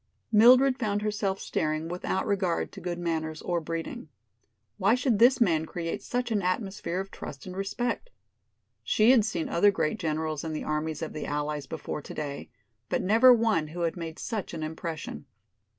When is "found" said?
0.79-1.03